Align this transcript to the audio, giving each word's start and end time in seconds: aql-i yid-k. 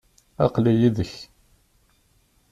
aql-i 0.45 0.73
yid-k. 0.79 1.13